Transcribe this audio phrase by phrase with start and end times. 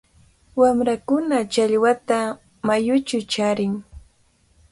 [0.59, 2.19] Wamrakuna challwata
[2.67, 3.73] mayuchaw charin.